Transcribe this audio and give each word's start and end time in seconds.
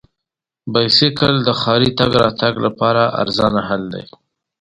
بایسکل 0.73 1.33
د 1.43 1.49
ښاري 1.61 1.89
تګ 1.99 2.11
راتګ 2.23 2.53
لپاره 2.65 3.03
ارزانه 3.21 3.61
حل 3.67 3.83
دی. 3.93 4.03